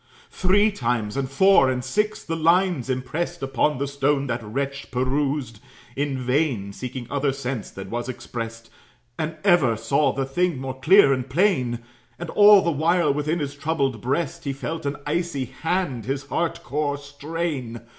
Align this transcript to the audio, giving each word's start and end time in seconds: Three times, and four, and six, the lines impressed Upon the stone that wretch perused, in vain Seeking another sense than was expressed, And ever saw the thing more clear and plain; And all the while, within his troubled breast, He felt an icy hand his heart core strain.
Three 0.31 0.71
times, 0.71 1.15
and 1.15 1.29
four, 1.29 1.69
and 1.69 1.83
six, 1.85 2.23
the 2.23 2.35
lines 2.35 2.89
impressed 2.89 3.43
Upon 3.43 3.77
the 3.77 3.85
stone 3.87 4.25
that 4.25 4.41
wretch 4.41 4.89
perused, 4.89 5.59
in 5.95 6.17
vain 6.17 6.73
Seeking 6.73 7.05
another 7.05 7.31
sense 7.31 7.69
than 7.69 7.91
was 7.91 8.09
expressed, 8.09 8.71
And 9.19 9.37
ever 9.43 9.77
saw 9.77 10.11
the 10.11 10.25
thing 10.25 10.57
more 10.59 10.79
clear 10.79 11.13
and 11.13 11.29
plain; 11.29 11.81
And 12.17 12.31
all 12.31 12.63
the 12.63 12.71
while, 12.71 13.13
within 13.13 13.37
his 13.37 13.53
troubled 13.53 14.01
breast, 14.01 14.43
He 14.45 14.53
felt 14.53 14.87
an 14.87 14.95
icy 15.05 15.45
hand 15.45 16.05
his 16.05 16.25
heart 16.25 16.63
core 16.63 16.97
strain. 16.97 17.81